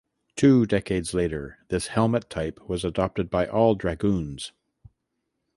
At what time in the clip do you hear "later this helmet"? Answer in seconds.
1.13-2.27